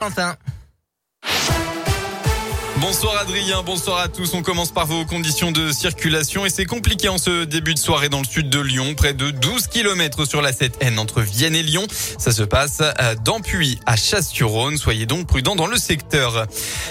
[0.00, 0.49] Quentin.
[2.80, 4.32] Bonsoir Adrien, bonsoir à tous.
[4.32, 8.08] On commence par vos conditions de circulation et c'est compliqué en ce début de soirée
[8.08, 8.94] dans le sud de Lyon.
[8.96, 11.86] Près de 12 km sur la 7N entre Vienne et Lyon.
[12.18, 12.80] Ça se passe
[13.22, 14.78] d'Ampuy à Chasse-sur-Rhône.
[14.78, 16.46] Soyez donc prudents dans le secteur.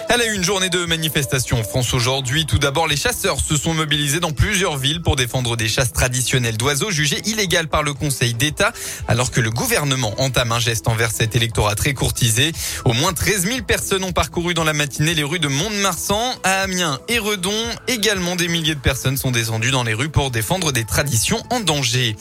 [0.09, 2.45] Elle a eu une journée de manifestation en France aujourd'hui.
[2.45, 6.57] Tout d'abord, les chasseurs se sont mobilisés dans plusieurs villes pour défendre des chasses traditionnelles
[6.57, 8.73] d'oiseaux jugées illégales par le Conseil d'État
[9.07, 12.51] alors que le gouvernement entame un geste envers cet électorat très courtisé.
[12.85, 16.61] Au moins 13 000 personnes ont parcouru dans la matinée les rues de Mont À
[16.63, 17.53] Amiens et Redon.
[17.87, 21.61] Également, des milliers de personnes sont descendues dans les rues pour défendre des traditions en
[21.61, 22.17] danger.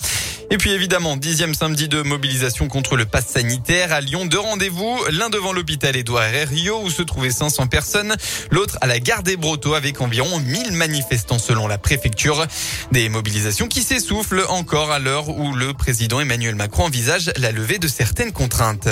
[0.50, 4.26] Et puis évidemment, dixième samedi de mobilisation contre le pass sanitaire à Lyon.
[4.26, 8.14] Deux rendez-vous, l'un devant l'hôpital Édouard Herriot où se trouvaient 500 personnes,
[8.52, 12.46] l'autre à la gare des Brotteaux avec environ 1000 manifestants selon la préfecture.
[12.92, 17.78] Des mobilisations qui s'essoufflent encore à l'heure où le président Emmanuel Macron envisage la levée
[17.78, 18.88] de certaines contraintes.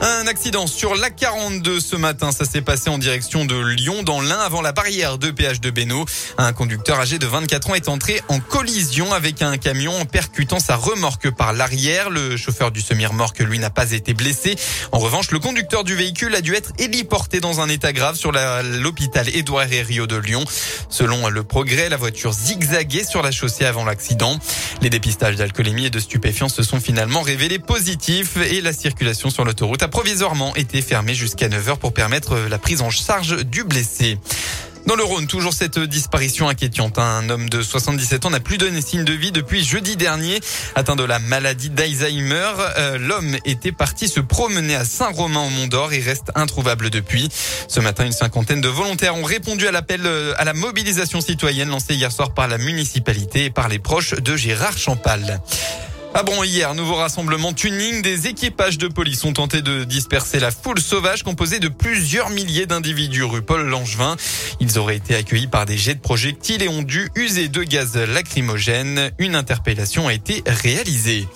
[0.00, 2.30] Un accident sur la 42 ce matin.
[2.30, 5.70] Ça s'est passé en direction de Lyon, dans l'Ain, avant la barrière de péage de
[5.70, 6.04] Bénaud.
[6.36, 10.60] Un conducteur âgé de 24 ans est entré en collision avec un camion en percutant
[10.60, 12.10] sa remorque par l'arrière.
[12.10, 14.54] Le chauffeur du semi-remorque, lui, n'a pas été blessé.
[14.92, 18.30] En revanche, le conducteur du véhicule a dû être héliporté dans un état grave sur
[18.30, 20.44] l'hôpital Édouard Rio de Lyon.
[20.88, 24.38] Selon le progrès, la voiture zigzaguait sur la chaussée avant l'accident.
[24.80, 29.44] Les dépistages d'alcoolémie et de stupéfiants se sont finalement révélés positifs et la circulation sur
[29.44, 34.18] l'autoroute provisoirement été fermé jusqu'à 9h pour permettre la prise en charge du blessé.
[34.88, 36.98] Dans le Rhône, toujours cette disparition inquiétante.
[36.98, 40.40] Un homme de 77 ans n'a plus donné signe de vie depuis jeudi dernier.
[40.76, 45.66] Atteint de la maladie d'Alzheimer, euh, l'homme était parti se promener à Saint-Romain au Mont
[45.66, 47.28] d'Or et reste introuvable depuis.
[47.68, 51.68] Ce matin, une cinquantaine de volontaires ont répondu à l'appel euh, à la mobilisation citoyenne
[51.68, 55.42] lancée hier soir par la municipalité et par les proches de Gérard Champal.
[56.20, 58.02] Ah bon, hier, nouveau rassemblement tuning.
[58.02, 62.66] Des équipages de police ont tenté de disperser la foule sauvage composée de plusieurs milliers
[62.66, 64.16] d'individus rue Paul Langevin.
[64.58, 67.96] Ils auraient été accueillis par des jets de projectiles et ont dû user de gaz
[67.96, 69.12] lacrymogène.
[69.20, 71.28] Une interpellation a été réalisée.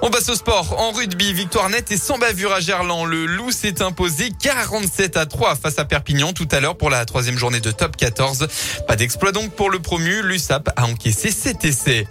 [0.00, 0.78] On passe au sport.
[0.78, 3.04] En rugby, victoire nette et sans bavure à Gerland.
[3.04, 7.04] Le Loup s'est imposé 47 à 3 face à Perpignan tout à l'heure pour la
[7.04, 8.46] troisième journée de top 14.
[8.86, 10.22] Pas d'exploit donc pour le promu.
[10.22, 12.06] L'USAP a encaissé 7 essais.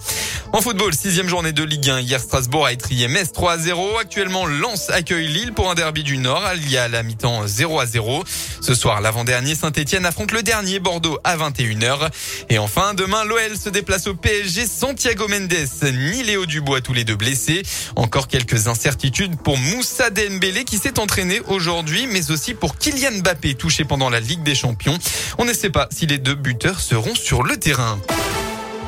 [0.52, 2.02] En football, sixième journée de Ligue 1.
[2.02, 3.98] Hier, Strasbourg a étrié Metz 3 à 0.
[4.00, 6.44] Actuellement, Lens accueille Lille pour un derby du Nord.
[6.58, 8.24] Il y a la mi-temps 0 à 0.
[8.62, 12.10] Ce soir, l'avant-dernier Saint-Etienne affronte le dernier Bordeaux à 21h.
[12.50, 14.68] Et enfin, demain, l'OL se déplace au PSG.
[14.68, 15.54] Santiago Mendes
[15.94, 17.64] ni Léo Dubois, tous les deux blessés.
[17.96, 23.56] Encore quelques incertitudes pour Moussa Dembélé qui s'est entraîné aujourd'hui, mais aussi pour Kylian Mbappé
[23.56, 24.98] touché pendant la Ligue des Champions.
[25.38, 28.00] On ne sait pas si les deux buteurs seront sur le terrain.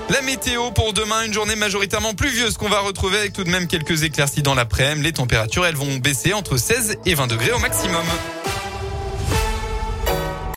[0.09, 3.67] La météo pour demain, une journée majoritairement pluvieuse qu'on va retrouver avec tout de même
[3.67, 5.03] quelques éclaircies dans l'après-midi.
[5.03, 8.03] Les températures, elles vont baisser entre 16 et 20 degrés au maximum.